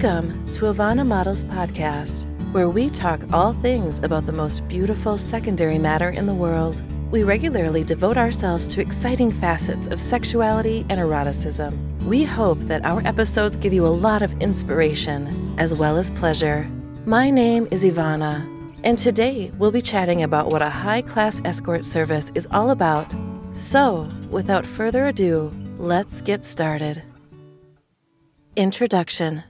Welcome 0.00 0.52
to 0.52 0.66
Ivana 0.66 1.04
Models 1.04 1.42
Podcast, 1.42 2.26
where 2.52 2.68
we 2.68 2.88
talk 2.88 3.20
all 3.32 3.52
things 3.54 3.98
about 3.98 4.26
the 4.26 4.32
most 4.32 4.64
beautiful 4.68 5.18
secondary 5.18 5.76
matter 5.76 6.10
in 6.10 6.24
the 6.24 6.34
world. 6.34 6.84
We 7.10 7.24
regularly 7.24 7.82
devote 7.82 8.16
ourselves 8.16 8.68
to 8.68 8.80
exciting 8.80 9.32
facets 9.32 9.88
of 9.88 10.00
sexuality 10.00 10.86
and 10.88 11.00
eroticism. 11.00 11.76
We 12.06 12.22
hope 12.22 12.60
that 12.60 12.84
our 12.84 13.04
episodes 13.04 13.56
give 13.56 13.72
you 13.72 13.84
a 13.84 13.88
lot 13.88 14.22
of 14.22 14.40
inspiration 14.40 15.56
as 15.58 15.74
well 15.74 15.96
as 15.96 16.12
pleasure. 16.12 16.70
My 17.04 17.28
name 17.28 17.66
is 17.72 17.82
Ivana, 17.82 18.46
and 18.84 18.96
today 18.96 19.50
we'll 19.58 19.72
be 19.72 19.82
chatting 19.82 20.22
about 20.22 20.52
what 20.52 20.62
a 20.62 20.70
high 20.70 21.02
class 21.02 21.40
escort 21.44 21.84
service 21.84 22.30
is 22.36 22.46
all 22.52 22.70
about. 22.70 23.12
So, 23.50 24.08
without 24.30 24.64
further 24.64 25.08
ado, 25.08 25.52
let's 25.76 26.20
get 26.20 26.44
started. 26.44 27.02
Introduction 28.54 29.42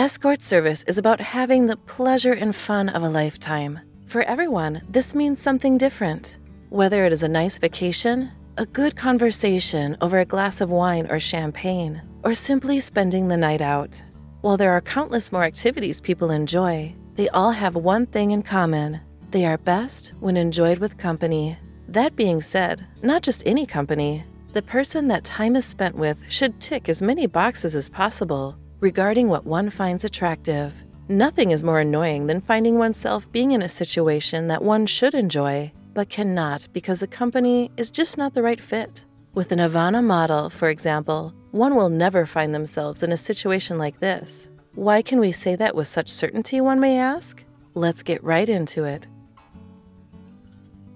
Escort 0.00 0.40
service 0.40 0.82
is 0.84 0.96
about 0.96 1.20
having 1.20 1.66
the 1.66 1.76
pleasure 1.76 2.32
and 2.32 2.56
fun 2.56 2.88
of 2.88 3.02
a 3.02 3.08
lifetime. 3.10 3.78
For 4.06 4.22
everyone, 4.22 4.80
this 4.88 5.14
means 5.14 5.38
something 5.38 5.76
different. 5.76 6.38
Whether 6.70 7.04
it 7.04 7.12
is 7.12 7.22
a 7.22 7.28
nice 7.28 7.58
vacation, 7.58 8.30
a 8.56 8.64
good 8.64 8.96
conversation 8.96 9.98
over 10.00 10.18
a 10.18 10.24
glass 10.24 10.62
of 10.62 10.70
wine 10.70 11.06
or 11.10 11.20
champagne, 11.20 12.00
or 12.24 12.32
simply 12.32 12.80
spending 12.80 13.28
the 13.28 13.36
night 13.36 13.60
out. 13.60 14.02
While 14.40 14.56
there 14.56 14.72
are 14.72 14.80
countless 14.80 15.32
more 15.32 15.44
activities 15.44 16.00
people 16.00 16.30
enjoy, 16.30 16.94
they 17.16 17.28
all 17.28 17.50
have 17.50 17.74
one 17.76 18.06
thing 18.06 18.30
in 18.30 18.42
common 18.42 19.02
they 19.32 19.44
are 19.44 19.58
best 19.58 20.14
when 20.18 20.38
enjoyed 20.38 20.78
with 20.78 20.96
company. 20.96 21.58
That 21.88 22.16
being 22.16 22.40
said, 22.40 22.86
not 23.02 23.20
just 23.22 23.42
any 23.44 23.66
company. 23.66 24.24
The 24.54 24.62
person 24.62 25.08
that 25.08 25.24
time 25.24 25.56
is 25.56 25.66
spent 25.66 25.94
with 25.94 26.16
should 26.30 26.58
tick 26.58 26.88
as 26.88 27.02
many 27.02 27.26
boxes 27.26 27.74
as 27.74 27.90
possible 27.90 28.56
regarding 28.80 29.28
what 29.28 29.44
one 29.44 29.68
finds 29.68 30.04
attractive. 30.04 30.72
Nothing 31.08 31.50
is 31.50 31.62
more 31.62 31.80
annoying 31.80 32.26
than 32.26 32.40
finding 32.40 32.78
oneself 32.78 33.30
being 33.30 33.52
in 33.52 33.62
a 33.62 33.68
situation 33.68 34.46
that 34.46 34.62
one 34.62 34.86
should 34.86 35.14
enjoy, 35.14 35.70
but 35.92 36.08
cannot 36.08 36.66
because 36.72 37.00
the 37.00 37.06
company 37.06 37.70
is 37.76 37.90
just 37.90 38.16
not 38.16 38.32
the 38.32 38.42
right 38.42 38.60
fit. 38.60 39.04
With 39.34 39.52
an 39.52 39.58
Ivana 39.58 40.02
model, 40.02 40.48
for 40.48 40.70
example, 40.70 41.34
one 41.50 41.74
will 41.74 41.90
never 41.90 42.24
find 42.24 42.54
themselves 42.54 43.02
in 43.02 43.12
a 43.12 43.16
situation 43.16 43.76
like 43.76 44.00
this. 44.00 44.48
Why 44.74 45.02
can 45.02 45.20
we 45.20 45.32
say 45.32 45.56
that 45.56 45.74
with 45.74 45.86
such 45.86 46.08
certainty, 46.08 46.60
one 46.60 46.80
may 46.80 46.98
ask? 46.98 47.44
Let's 47.74 48.02
get 48.02 48.24
right 48.24 48.48
into 48.48 48.84
it. 48.84 49.06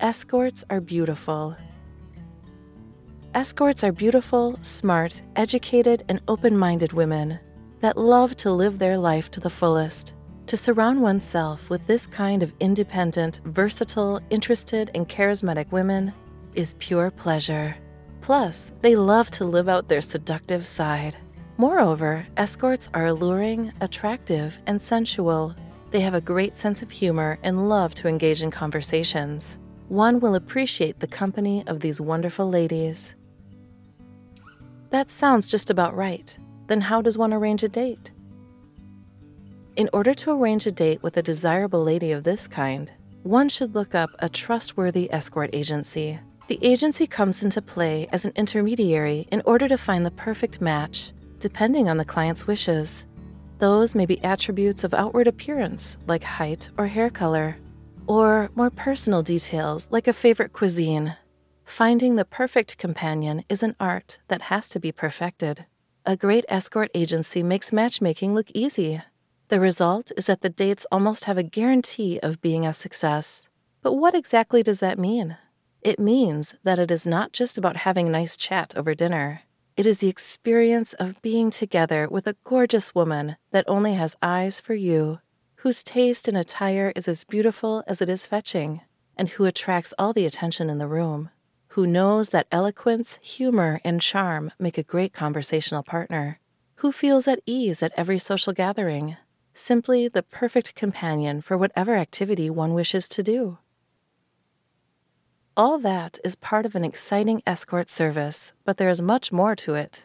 Escorts 0.00 0.64
are 0.70 0.80
beautiful. 0.80 1.56
Escorts 3.34 3.84
are 3.84 3.92
beautiful, 3.92 4.56
smart, 4.62 5.22
educated, 5.36 6.04
and 6.08 6.20
open 6.28 6.56
minded 6.56 6.92
women 6.92 7.40
that 7.84 7.98
love 7.98 8.34
to 8.34 8.50
live 8.50 8.78
their 8.78 8.96
life 8.96 9.30
to 9.30 9.40
the 9.40 9.50
fullest. 9.50 10.14
To 10.46 10.56
surround 10.56 11.02
oneself 11.02 11.68
with 11.68 11.86
this 11.86 12.06
kind 12.06 12.42
of 12.42 12.54
independent, 12.58 13.42
versatile, 13.44 14.22
interested, 14.30 14.90
and 14.94 15.06
charismatic 15.06 15.70
women 15.70 16.10
is 16.54 16.76
pure 16.78 17.10
pleasure. 17.10 17.76
Plus, 18.22 18.72
they 18.80 18.96
love 18.96 19.30
to 19.32 19.44
live 19.44 19.68
out 19.68 19.86
their 19.86 20.00
seductive 20.00 20.64
side. 20.64 21.14
Moreover, 21.58 22.26
escorts 22.38 22.88
are 22.94 23.04
alluring, 23.04 23.70
attractive, 23.82 24.58
and 24.66 24.80
sensual. 24.80 25.54
They 25.90 26.00
have 26.00 26.14
a 26.14 26.22
great 26.22 26.56
sense 26.56 26.80
of 26.80 26.90
humor 26.90 27.38
and 27.42 27.68
love 27.68 27.92
to 27.96 28.08
engage 28.08 28.42
in 28.42 28.50
conversations. 28.50 29.58
One 29.88 30.20
will 30.20 30.36
appreciate 30.36 31.00
the 31.00 31.06
company 31.06 31.62
of 31.66 31.80
these 31.80 32.00
wonderful 32.00 32.48
ladies. 32.48 33.14
That 34.88 35.10
sounds 35.10 35.46
just 35.46 35.68
about 35.68 35.94
right 35.94 36.38
then 36.66 36.80
how 36.80 37.02
does 37.02 37.18
one 37.18 37.32
arrange 37.32 37.62
a 37.62 37.68
date? 37.68 38.12
In 39.76 39.90
order 39.92 40.14
to 40.14 40.30
arrange 40.30 40.66
a 40.66 40.72
date 40.72 41.02
with 41.02 41.16
a 41.16 41.22
desirable 41.22 41.82
lady 41.82 42.12
of 42.12 42.24
this 42.24 42.46
kind, 42.46 42.92
one 43.24 43.48
should 43.48 43.74
look 43.74 43.94
up 43.94 44.10
a 44.18 44.28
trustworthy 44.28 45.10
escort 45.12 45.50
agency. 45.52 46.20
The 46.46 46.58
agency 46.62 47.06
comes 47.06 47.42
into 47.42 47.62
play 47.62 48.06
as 48.12 48.24
an 48.24 48.32
intermediary 48.36 49.26
in 49.32 49.42
order 49.44 49.66
to 49.66 49.78
find 49.78 50.04
the 50.04 50.10
perfect 50.10 50.60
match, 50.60 51.12
depending 51.38 51.88
on 51.88 51.96
the 51.96 52.04
client's 52.04 52.46
wishes. 52.46 53.04
Those 53.58 53.94
may 53.94 54.04
be 54.04 54.22
attributes 54.22 54.84
of 54.84 54.94
outward 54.94 55.26
appearance, 55.26 55.96
like 56.06 56.22
height 56.22 56.68
or 56.76 56.86
hair 56.86 57.08
color, 57.08 57.56
or 58.06 58.50
more 58.54 58.70
personal 58.70 59.22
details, 59.22 59.88
like 59.90 60.06
a 60.06 60.12
favorite 60.12 60.52
cuisine. 60.52 61.16
Finding 61.64 62.16
the 62.16 62.26
perfect 62.26 62.76
companion 62.76 63.42
is 63.48 63.62
an 63.62 63.74
art 63.80 64.18
that 64.28 64.42
has 64.42 64.68
to 64.68 64.78
be 64.78 64.92
perfected. 64.92 65.64
A 66.06 66.18
great 66.18 66.44
escort 66.50 66.90
agency 66.94 67.42
makes 67.42 67.72
matchmaking 67.72 68.34
look 68.34 68.50
easy. 68.52 69.00
The 69.48 69.58
result 69.58 70.12
is 70.18 70.26
that 70.26 70.42
the 70.42 70.50
dates 70.50 70.84
almost 70.92 71.24
have 71.24 71.38
a 71.38 71.42
guarantee 71.42 72.20
of 72.22 72.42
being 72.42 72.66
a 72.66 72.74
success. 72.74 73.48
But 73.80 73.94
what 73.94 74.14
exactly 74.14 74.62
does 74.62 74.80
that 74.80 74.98
mean? 74.98 75.38
It 75.80 75.98
means 75.98 76.56
that 76.62 76.78
it 76.78 76.90
is 76.90 77.06
not 77.06 77.32
just 77.32 77.56
about 77.56 77.78
having 77.78 78.08
a 78.08 78.10
nice 78.10 78.36
chat 78.36 78.74
over 78.76 78.94
dinner. 78.94 79.44
It 79.78 79.86
is 79.86 80.00
the 80.00 80.10
experience 80.10 80.92
of 80.92 81.22
being 81.22 81.48
together 81.48 82.06
with 82.10 82.26
a 82.26 82.36
gorgeous 82.44 82.94
woman 82.94 83.36
that 83.52 83.64
only 83.66 83.94
has 83.94 84.14
eyes 84.20 84.60
for 84.60 84.74
you, 84.74 85.20
whose 85.56 85.82
taste 85.82 86.28
in 86.28 86.36
attire 86.36 86.92
is 86.94 87.08
as 87.08 87.24
beautiful 87.24 87.82
as 87.86 88.02
it 88.02 88.10
is 88.10 88.26
fetching, 88.26 88.82
and 89.16 89.30
who 89.30 89.46
attracts 89.46 89.94
all 89.98 90.12
the 90.12 90.26
attention 90.26 90.68
in 90.68 90.76
the 90.76 90.86
room 90.86 91.30
who 91.74 91.88
knows 91.88 92.28
that 92.28 92.46
eloquence, 92.52 93.18
humor, 93.20 93.80
and 93.84 94.00
charm 94.00 94.52
make 94.60 94.78
a 94.78 94.82
great 94.84 95.12
conversational 95.12 95.82
partner, 95.82 96.38
who 96.76 96.92
feels 96.92 97.26
at 97.26 97.40
ease 97.46 97.82
at 97.82 97.92
every 97.96 98.16
social 98.16 98.52
gathering, 98.52 99.16
simply 99.54 100.06
the 100.06 100.22
perfect 100.22 100.76
companion 100.76 101.40
for 101.40 101.58
whatever 101.58 101.96
activity 101.96 102.48
one 102.48 102.74
wishes 102.74 103.08
to 103.08 103.24
do. 103.24 103.58
All 105.56 105.78
that 105.78 106.20
is 106.22 106.36
part 106.36 106.64
of 106.64 106.76
an 106.76 106.84
exciting 106.84 107.42
escort 107.44 107.90
service, 107.90 108.52
but 108.64 108.76
there 108.76 108.88
is 108.88 109.02
much 109.02 109.32
more 109.32 109.56
to 109.56 109.74
it. 109.74 110.04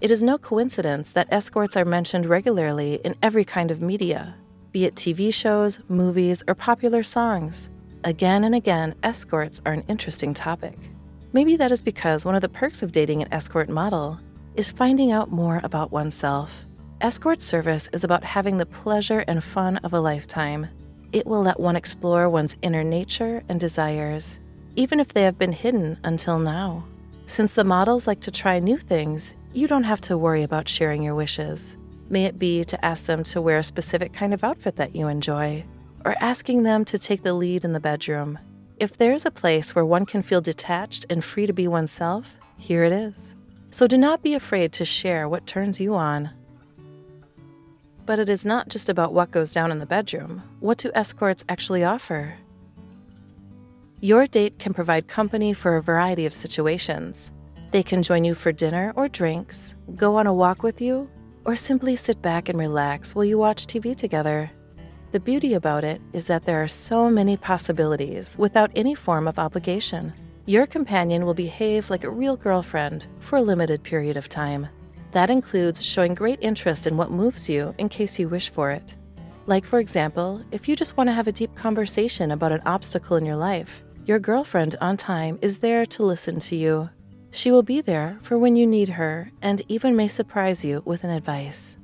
It 0.00 0.12
is 0.12 0.22
no 0.22 0.38
coincidence 0.38 1.10
that 1.10 1.32
escorts 1.32 1.76
are 1.76 1.84
mentioned 1.84 2.26
regularly 2.26 3.00
in 3.04 3.16
every 3.20 3.44
kind 3.44 3.72
of 3.72 3.82
media, 3.82 4.36
be 4.70 4.84
it 4.84 4.94
TV 4.94 5.34
shows, 5.34 5.80
movies, 5.88 6.44
or 6.46 6.54
popular 6.54 7.02
songs. 7.02 7.68
Again 8.04 8.44
and 8.44 8.54
again, 8.54 8.94
escorts 9.02 9.60
are 9.66 9.72
an 9.72 9.84
interesting 9.88 10.32
topic. 10.32 10.78
Maybe 11.32 11.56
that 11.56 11.72
is 11.72 11.82
because 11.82 12.24
one 12.24 12.36
of 12.36 12.42
the 12.42 12.48
perks 12.48 12.82
of 12.82 12.92
dating 12.92 13.22
an 13.22 13.32
escort 13.32 13.68
model 13.68 14.20
is 14.54 14.70
finding 14.70 15.10
out 15.10 15.32
more 15.32 15.60
about 15.64 15.90
oneself. 15.90 16.64
Escort 17.00 17.42
service 17.42 17.88
is 17.92 18.04
about 18.04 18.22
having 18.22 18.56
the 18.56 18.66
pleasure 18.66 19.24
and 19.26 19.42
fun 19.42 19.78
of 19.78 19.92
a 19.92 20.00
lifetime. 20.00 20.68
It 21.12 21.26
will 21.26 21.42
let 21.42 21.58
one 21.58 21.74
explore 21.74 22.28
one's 22.28 22.56
inner 22.62 22.84
nature 22.84 23.42
and 23.48 23.58
desires, 23.58 24.38
even 24.76 25.00
if 25.00 25.08
they 25.08 25.24
have 25.24 25.38
been 25.38 25.52
hidden 25.52 25.98
until 26.04 26.38
now. 26.38 26.84
Since 27.26 27.54
the 27.54 27.64
models 27.64 28.06
like 28.06 28.20
to 28.20 28.30
try 28.30 28.60
new 28.60 28.78
things, 28.78 29.34
you 29.52 29.66
don't 29.66 29.84
have 29.84 30.00
to 30.02 30.16
worry 30.16 30.44
about 30.44 30.68
sharing 30.68 31.02
your 31.02 31.16
wishes. 31.16 31.76
May 32.10 32.26
it 32.26 32.38
be 32.38 32.62
to 32.64 32.84
ask 32.84 33.06
them 33.06 33.24
to 33.24 33.40
wear 33.40 33.58
a 33.58 33.62
specific 33.62 34.12
kind 34.12 34.32
of 34.32 34.44
outfit 34.44 34.76
that 34.76 34.94
you 34.94 35.08
enjoy, 35.08 35.64
or 36.04 36.14
asking 36.20 36.62
them 36.62 36.84
to 36.86 36.98
take 36.98 37.22
the 37.22 37.34
lead 37.34 37.64
in 37.64 37.72
the 37.72 37.80
bedroom. 37.80 38.38
If 38.78 38.96
there's 38.96 39.26
a 39.26 39.30
place 39.30 39.74
where 39.74 39.84
one 39.84 40.06
can 40.06 40.22
feel 40.22 40.40
detached 40.40 41.06
and 41.10 41.24
free 41.24 41.46
to 41.46 41.52
be 41.52 41.66
oneself, 41.66 42.36
here 42.56 42.84
it 42.84 42.92
is. 42.92 43.34
So 43.70 43.86
do 43.86 43.98
not 43.98 44.22
be 44.22 44.34
afraid 44.34 44.72
to 44.74 44.84
share 44.84 45.28
what 45.28 45.46
turns 45.46 45.80
you 45.80 45.94
on. 45.94 46.30
But 48.06 48.18
it 48.18 48.28
is 48.28 48.46
not 48.46 48.68
just 48.68 48.88
about 48.88 49.12
what 49.12 49.30
goes 49.30 49.52
down 49.52 49.70
in 49.70 49.80
the 49.80 49.86
bedroom. 49.86 50.42
What 50.60 50.78
do 50.78 50.90
escorts 50.94 51.44
actually 51.48 51.84
offer? 51.84 52.34
Your 54.00 54.26
date 54.26 54.58
can 54.58 54.72
provide 54.72 55.08
company 55.08 55.52
for 55.52 55.76
a 55.76 55.82
variety 55.82 56.24
of 56.24 56.32
situations. 56.32 57.32
They 57.72 57.82
can 57.82 58.02
join 58.02 58.24
you 58.24 58.34
for 58.34 58.52
dinner 58.52 58.92
or 58.96 59.08
drinks, 59.08 59.74
go 59.96 60.16
on 60.16 60.26
a 60.26 60.32
walk 60.32 60.62
with 60.62 60.80
you, 60.80 61.10
or 61.44 61.56
simply 61.56 61.96
sit 61.96 62.22
back 62.22 62.48
and 62.48 62.58
relax 62.58 63.14
while 63.14 63.24
you 63.24 63.38
watch 63.38 63.66
TV 63.66 63.96
together. 63.96 64.50
The 65.10 65.20
beauty 65.20 65.54
about 65.54 65.84
it 65.84 66.02
is 66.12 66.26
that 66.26 66.44
there 66.44 66.62
are 66.62 66.68
so 66.68 67.08
many 67.08 67.38
possibilities 67.38 68.36
without 68.38 68.70
any 68.76 68.94
form 68.94 69.26
of 69.26 69.38
obligation. 69.38 70.12
Your 70.44 70.66
companion 70.66 71.24
will 71.24 71.32
behave 71.32 71.88
like 71.88 72.04
a 72.04 72.10
real 72.10 72.36
girlfriend 72.36 73.06
for 73.18 73.36
a 73.36 73.42
limited 73.42 73.82
period 73.82 74.18
of 74.18 74.28
time. 74.28 74.68
That 75.12 75.30
includes 75.30 75.82
showing 75.82 76.12
great 76.12 76.38
interest 76.42 76.86
in 76.86 76.98
what 76.98 77.10
moves 77.10 77.48
you 77.48 77.74
in 77.78 77.88
case 77.88 78.18
you 78.18 78.28
wish 78.28 78.50
for 78.50 78.70
it. 78.70 78.96
Like, 79.46 79.64
for 79.64 79.78
example, 79.78 80.42
if 80.50 80.68
you 80.68 80.76
just 80.76 80.98
want 80.98 81.08
to 81.08 81.14
have 81.14 81.26
a 81.26 81.32
deep 81.32 81.54
conversation 81.54 82.30
about 82.30 82.52
an 82.52 82.60
obstacle 82.66 83.16
in 83.16 83.24
your 83.24 83.36
life, 83.36 83.82
your 84.04 84.18
girlfriend 84.18 84.76
on 84.82 84.98
time 84.98 85.38
is 85.40 85.58
there 85.58 85.86
to 85.86 86.02
listen 86.02 86.38
to 86.40 86.56
you. 86.56 86.90
She 87.30 87.50
will 87.50 87.62
be 87.62 87.80
there 87.80 88.18
for 88.20 88.36
when 88.36 88.56
you 88.56 88.66
need 88.66 88.90
her 88.90 89.30
and 89.40 89.62
even 89.68 89.96
may 89.96 90.08
surprise 90.08 90.66
you 90.66 90.82
with 90.84 91.02
an 91.02 91.10
advice. 91.10 91.77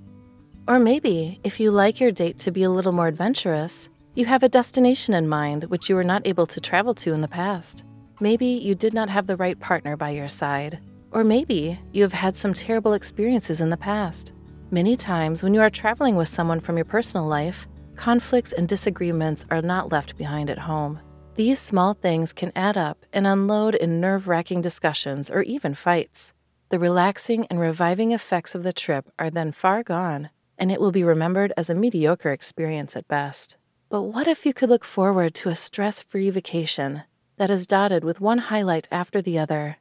Or 0.66 0.78
maybe, 0.78 1.40
if 1.44 1.60
you 1.60 1.70
like 1.70 2.00
your 2.00 2.10
date 2.10 2.38
to 2.38 2.50
be 2.50 2.62
a 2.62 2.70
little 2.70 2.92
more 2.92 3.06
adventurous, 3.06 3.90
you 4.14 4.24
have 4.24 4.42
a 4.42 4.48
destination 4.48 5.12
in 5.12 5.28
mind 5.28 5.64
which 5.64 5.90
you 5.90 5.94
were 5.94 6.04
not 6.04 6.26
able 6.26 6.46
to 6.46 6.60
travel 6.60 6.94
to 6.94 7.12
in 7.12 7.20
the 7.20 7.28
past. 7.28 7.84
Maybe 8.18 8.46
you 8.46 8.74
did 8.74 8.94
not 8.94 9.10
have 9.10 9.26
the 9.26 9.36
right 9.36 9.60
partner 9.60 9.96
by 9.96 10.10
your 10.10 10.28
side, 10.28 10.78
Or 11.14 11.22
maybe 11.22 11.78
you 11.92 12.02
have 12.02 12.12
had 12.12 12.36
some 12.36 12.52
terrible 12.52 12.92
experiences 12.94 13.60
in 13.60 13.70
the 13.70 13.76
past. 13.76 14.32
Many 14.72 14.96
times, 14.96 15.44
when 15.44 15.54
you 15.54 15.60
are 15.60 15.70
traveling 15.70 16.16
with 16.16 16.26
someone 16.26 16.58
from 16.58 16.76
your 16.76 16.84
personal 16.84 17.26
life, 17.26 17.68
conflicts 17.94 18.52
and 18.52 18.66
disagreements 18.66 19.46
are 19.48 19.62
not 19.62 19.92
left 19.92 20.16
behind 20.18 20.50
at 20.50 20.58
home. 20.58 20.98
These 21.36 21.60
small 21.60 21.94
things 21.94 22.32
can 22.32 22.50
add 22.56 22.76
up 22.76 23.06
and 23.12 23.28
unload 23.28 23.76
in 23.76 24.00
nerve 24.00 24.26
wracking 24.26 24.60
discussions 24.60 25.30
or 25.30 25.42
even 25.42 25.74
fights. 25.74 26.32
The 26.70 26.80
relaxing 26.80 27.46
and 27.46 27.60
reviving 27.60 28.10
effects 28.10 28.56
of 28.56 28.64
the 28.64 28.72
trip 28.72 29.08
are 29.16 29.30
then 29.30 29.52
far 29.52 29.84
gone, 29.84 30.30
and 30.58 30.70
it 30.70 30.80
will 30.80 30.92
be 30.92 31.04
remembered 31.04 31.52
as 31.56 31.68
a 31.68 31.74
mediocre 31.74 32.32
experience 32.32 32.96
at 32.96 33.08
best. 33.08 33.56
But 33.88 34.02
what 34.02 34.26
if 34.26 34.44
you 34.44 34.52
could 34.52 34.70
look 34.70 34.84
forward 34.84 35.34
to 35.34 35.50
a 35.50 35.54
stress 35.54 36.02
free 36.02 36.30
vacation 36.30 37.02
that 37.36 37.50
is 37.50 37.66
dotted 37.66 38.04
with 38.04 38.20
one 38.20 38.38
highlight 38.38 38.88
after 38.90 39.20
the 39.22 39.38
other? 39.38 39.76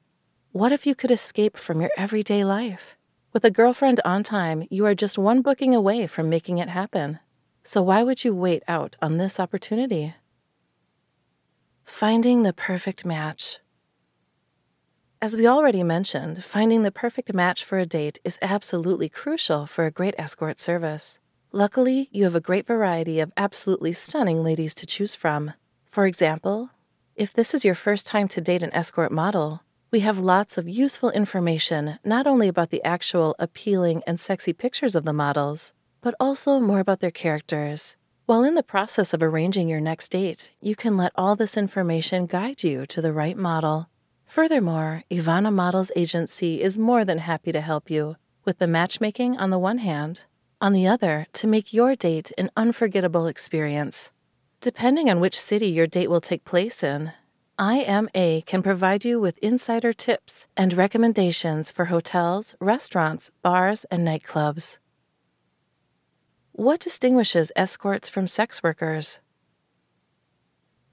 What 0.52 0.72
if 0.72 0.86
you 0.86 0.94
could 0.94 1.12
escape 1.12 1.58
from 1.58 1.82
your 1.82 1.92
everyday 1.98 2.44
life? 2.44 2.96
With 3.32 3.44
a 3.44 3.50
girlfriend 3.50 4.00
on 4.06 4.22
time, 4.22 4.68
you 4.70 4.86
are 4.86 4.94
just 4.94 5.18
one 5.18 5.42
booking 5.42 5.74
away 5.74 6.06
from 6.06 6.30
making 6.30 6.60
it 6.60 6.70
happen. 6.70 7.20
So 7.64 7.82
why 7.82 8.04
would 8.04 8.24
you 8.24 8.36
wait 8.36 8.62
out 8.68 8.96
on 9.02 9.18
this 9.18 9.40
opportunity? 9.40 10.14
Finding 11.84 12.44
the 12.44 12.54
perfect 12.54 13.04
match. 13.04 13.60
As 15.24 15.38
we 15.38 15.48
already 15.48 15.84
mentioned, 15.84 16.44
finding 16.44 16.84
the 16.84 16.92
perfect 16.92 17.34
match 17.34 17.64
for 17.64 17.80
a 17.80 17.86
date 17.86 18.20
is 18.26 18.38
absolutely 18.42 19.08
crucial 19.08 19.66
for 19.66 19.86
a 19.86 19.90
great 20.00 20.16
escort 20.18 20.60
service. 20.60 21.22
Luckily, 21.54 22.10
you 22.12 22.26
have 22.26 22.36
a 22.36 22.42
great 22.42 22.68
variety 22.68 23.22
of 23.22 23.32
absolutely 23.38 23.94
stunning 23.94 24.44
ladies 24.44 24.74
to 24.74 24.86
choose 24.86 25.16
from. 25.16 25.54
For 25.86 26.06
example, 26.06 26.72
if 27.16 27.32
this 27.32 27.54
is 27.54 27.64
your 27.64 27.74
first 27.74 28.06
time 28.06 28.28
to 28.28 28.42
date 28.42 28.64
an 28.64 28.74
escort 28.74 29.14
model, 29.14 29.64
we 29.92 30.02
have 30.02 30.20
lots 30.20 30.58
of 30.58 30.68
useful 30.68 31.10
information 31.12 32.00
not 32.04 32.28
only 32.28 32.50
about 32.50 32.70
the 32.70 32.84
actual 32.84 33.34
appealing 33.40 34.04
and 34.06 34.20
sexy 34.20 34.52
pictures 34.52 34.94
of 34.94 35.06
the 35.06 35.14
models, 35.14 35.72
but 36.02 36.16
also 36.20 36.60
more 36.60 36.82
about 36.82 37.00
their 37.00 37.12
characters. 37.12 37.96
While 38.26 38.44
in 38.44 38.56
the 38.56 38.62
process 38.62 39.14
of 39.14 39.24
arranging 39.24 39.70
your 39.70 39.80
next 39.80 40.10
date, 40.10 40.52
you 40.60 40.76
can 40.76 40.98
let 40.98 41.14
all 41.16 41.38
this 41.38 41.56
information 41.56 42.26
guide 42.26 42.62
you 42.62 42.86
to 42.88 43.02
the 43.02 43.14
right 43.14 43.38
model. 43.38 43.88
Furthermore, 44.34 45.04
Ivana 45.12 45.54
Models 45.54 45.92
Agency 45.96 46.60
is 46.60 46.76
more 46.76 47.06
than 47.06 47.20
happy 47.20 47.52
to 47.52 47.62
help 47.62 47.92
you 47.92 48.16
with 48.46 48.58
the 48.58 48.66
matchmaking 48.66 49.38
on 49.38 49.52
the 49.52 49.60
one 49.60 49.78
hand 49.78 50.24
on 50.60 50.74
the 50.74 50.88
other, 50.88 51.28
to 51.34 51.46
make 51.46 51.72
your 51.72 51.96
date 51.96 52.32
an 52.36 52.50
unforgettable 52.58 53.28
experience. 53.28 54.10
Depending 54.60 55.08
on 55.08 55.20
which 55.20 55.40
city 55.40 55.68
your 55.68 55.86
date 55.86 56.10
will 56.10 56.20
take 56.20 56.46
place 56.46 56.82
in, 56.82 57.14
IMA 57.60 58.42
can 58.48 58.64
provide 58.64 59.06
you 59.06 59.20
with 59.20 59.38
insider 59.38 59.94
tips 59.94 60.48
and 60.58 60.74
recommendations 60.74 61.70
for 61.70 61.86
hotels, 61.86 62.56
restaurants, 62.60 63.30
bars, 63.44 63.86
and 63.92 64.08
nightclubs. 64.08 64.80
What 66.54 66.80
distinguishes 66.80 67.52
escorts 67.56 68.10
from 68.10 68.26
sex 68.26 68.64
workers? 68.64 69.20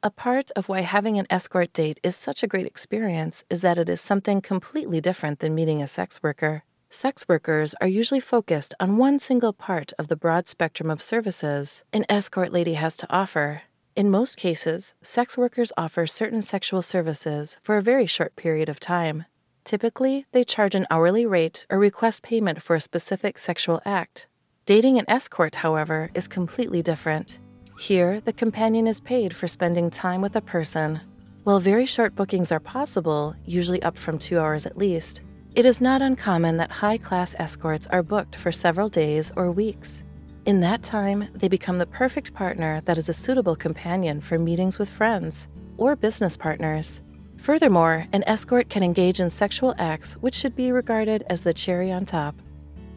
A 0.02 0.10
part 0.10 0.50
of 0.56 0.66
why 0.66 0.80
having 0.80 1.18
an 1.18 1.26
escort 1.28 1.74
date 1.74 2.00
is 2.02 2.16
such 2.16 2.42
a 2.42 2.46
great 2.46 2.64
experience 2.64 3.44
is 3.50 3.60
that 3.60 3.76
it 3.76 3.90
is 3.90 4.00
something 4.00 4.40
completely 4.40 4.98
different 4.98 5.40
than 5.40 5.54
meeting 5.54 5.82
a 5.82 5.86
sex 5.86 6.22
worker. 6.22 6.62
Sex 6.88 7.28
workers 7.28 7.74
are 7.82 7.86
usually 7.86 8.18
focused 8.18 8.72
on 8.80 8.96
one 8.96 9.18
single 9.18 9.52
part 9.52 9.92
of 9.98 10.08
the 10.08 10.16
broad 10.16 10.46
spectrum 10.46 10.90
of 10.90 11.02
services 11.02 11.84
an 11.92 12.06
escort 12.08 12.50
lady 12.50 12.74
has 12.74 12.96
to 12.96 13.06
offer. 13.12 13.64
In 13.94 14.10
most 14.10 14.38
cases, 14.38 14.94
sex 15.02 15.36
workers 15.36 15.70
offer 15.76 16.06
certain 16.06 16.40
sexual 16.40 16.80
services 16.80 17.58
for 17.62 17.76
a 17.76 17.82
very 17.82 18.06
short 18.06 18.36
period 18.36 18.70
of 18.70 18.80
time. 18.80 19.26
Typically, 19.64 20.24
they 20.32 20.44
charge 20.44 20.74
an 20.74 20.86
hourly 20.90 21.26
rate 21.26 21.66
or 21.68 21.78
request 21.78 22.22
payment 22.22 22.62
for 22.62 22.74
a 22.74 22.80
specific 22.80 23.38
sexual 23.38 23.82
act. 23.84 24.28
Dating 24.64 24.98
an 24.98 25.04
escort, 25.08 25.56
however, 25.56 26.10
is 26.14 26.26
completely 26.26 26.80
different. 26.80 27.38
Here, 27.80 28.20
the 28.20 28.34
companion 28.34 28.86
is 28.86 29.00
paid 29.00 29.34
for 29.34 29.48
spending 29.48 29.88
time 29.88 30.20
with 30.20 30.36
a 30.36 30.42
person. 30.42 31.00
While 31.44 31.60
very 31.60 31.86
short 31.86 32.14
bookings 32.14 32.52
are 32.52 32.60
possible, 32.60 33.34
usually 33.46 33.82
up 33.82 33.96
from 33.96 34.18
two 34.18 34.38
hours 34.38 34.66
at 34.66 34.76
least, 34.76 35.22
it 35.54 35.64
is 35.64 35.80
not 35.80 36.02
uncommon 36.02 36.58
that 36.58 36.70
high 36.70 36.98
class 36.98 37.34
escorts 37.38 37.86
are 37.86 38.02
booked 38.02 38.36
for 38.36 38.52
several 38.52 38.90
days 38.90 39.32
or 39.34 39.50
weeks. 39.50 40.02
In 40.44 40.60
that 40.60 40.82
time, 40.82 41.28
they 41.32 41.48
become 41.48 41.78
the 41.78 41.86
perfect 41.86 42.34
partner 42.34 42.82
that 42.82 42.98
is 42.98 43.08
a 43.08 43.14
suitable 43.14 43.56
companion 43.56 44.20
for 44.20 44.38
meetings 44.38 44.78
with 44.78 44.90
friends 44.90 45.48
or 45.78 45.96
business 45.96 46.36
partners. 46.36 47.00
Furthermore, 47.38 48.06
an 48.12 48.24
escort 48.26 48.68
can 48.68 48.82
engage 48.82 49.20
in 49.20 49.30
sexual 49.30 49.74
acts 49.78 50.18
which 50.18 50.34
should 50.34 50.54
be 50.54 50.70
regarded 50.70 51.24
as 51.30 51.40
the 51.40 51.54
cherry 51.54 51.90
on 51.90 52.04
top. 52.04 52.34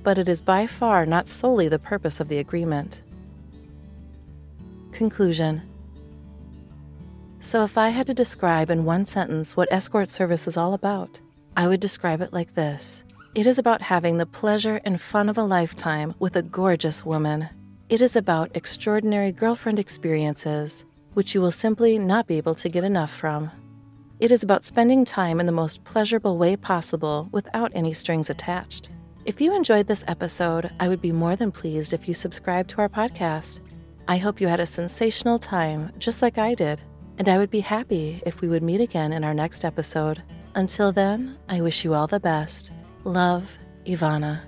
But 0.03 0.17
it 0.17 0.27
is 0.27 0.41
by 0.41 0.67
far 0.67 1.05
not 1.05 1.29
solely 1.29 1.69
the 1.69 1.79
purpose 1.79 2.19
of 2.19 2.27
the 2.27 2.39
agreement. 2.39 3.01
Conclusion 5.03 5.61
So, 7.41 7.65
if 7.65 7.77
I 7.77 7.89
had 7.89 8.07
to 8.07 8.13
describe 8.13 8.69
in 8.69 8.85
one 8.85 9.03
sentence 9.03 9.57
what 9.57 9.67
escort 9.69 10.09
service 10.09 10.47
is 10.47 10.55
all 10.55 10.73
about, 10.73 11.19
I 11.57 11.67
would 11.67 11.81
describe 11.81 12.21
it 12.21 12.31
like 12.31 12.53
this 12.53 13.03
It 13.35 13.45
is 13.45 13.57
about 13.57 13.81
having 13.81 14.17
the 14.17 14.25
pleasure 14.25 14.79
and 14.85 15.01
fun 15.01 15.27
of 15.27 15.37
a 15.37 15.43
lifetime 15.43 16.15
with 16.19 16.37
a 16.37 16.41
gorgeous 16.41 17.05
woman. 17.05 17.49
It 17.89 17.99
is 17.99 18.15
about 18.15 18.55
extraordinary 18.55 19.33
girlfriend 19.33 19.77
experiences, 19.77 20.85
which 21.15 21.35
you 21.35 21.41
will 21.41 21.51
simply 21.51 21.99
not 21.99 22.25
be 22.25 22.37
able 22.37 22.55
to 22.55 22.69
get 22.69 22.85
enough 22.85 23.11
from. 23.13 23.51
It 24.21 24.31
is 24.31 24.41
about 24.41 24.63
spending 24.63 25.03
time 25.03 25.41
in 25.41 25.47
the 25.47 25.59
most 25.63 25.83
pleasurable 25.83 26.37
way 26.37 26.55
possible 26.55 27.27
without 27.33 27.73
any 27.75 27.91
strings 27.91 28.29
attached. 28.29 28.89
If 29.25 29.41
you 29.41 29.53
enjoyed 29.53 29.87
this 29.87 30.05
episode, 30.07 30.71
I 30.79 30.87
would 30.87 31.01
be 31.01 31.11
more 31.11 31.35
than 31.35 31.51
pleased 31.51 31.91
if 31.91 32.07
you 32.07 32.13
subscribe 32.13 32.69
to 32.69 32.77
our 32.77 32.87
podcast. 32.87 33.59
I 34.07 34.17
hope 34.17 34.41
you 34.41 34.47
had 34.47 34.59
a 34.59 34.65
sensational 34.65 35.39
time, 35.39 35.91
just 35.97 36.21
like 36.21 36.37
I 36.37 36.55
did, 36.55 36.81
and 37.17 37.29
I 37.29 37.37
would 37.37 37.49
be 37.49 37.61
happy 37.61 38.21
if 38.25 38.41
we 38.41 38.49
would 38.49 38.63
meet 38.63 38.81
again 38.81 39.13
in 39.13 39.23
our 39.23 39.33
next 39.33 39.63
episode. 39.63 40.21
Until 40.55 40.91
then, 40.91 41.37
I 41.47 41.61
wish 41.61 41.85
you 41.85 41.93
all 41.93 42.07
the 42.07 42.19
best. 42.19 42.71
Love, 43.05 43.57
Ivana. 43.85 44.41